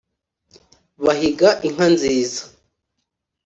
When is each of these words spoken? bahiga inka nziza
bahiga 1.05 1.49
inka 1.67 1.87
nziza 1.93 2.43